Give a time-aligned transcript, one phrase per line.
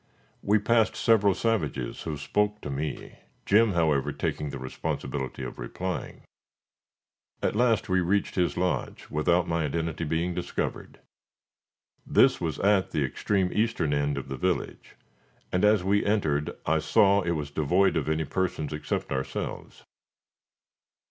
[0.41, 6.23] We passed several savages who spoke to me, Jim however taking the responsibility of replying.
[7.43, 11.01] At last we reached his lodge without my identity being discovered.
[12.03, 14.95] This was at the extreme eastern end of the village,
[15.51, 19.83] and as we entered I saw it was devoid of any persons except ourselves.